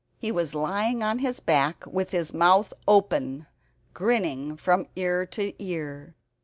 [0.17, 3.45] He was lying on his back with his mouth open,
[3.93, 6.15] grinning from ear to ear.